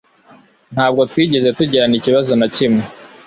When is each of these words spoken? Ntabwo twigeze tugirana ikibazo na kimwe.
Ntabwo 0.73 1.01
twigeze 1.11 1.47
tugirana 1.57 1.95
ikibazo 1.99 2.31
na 2.39 2.47
kimwe. 2.55 2.83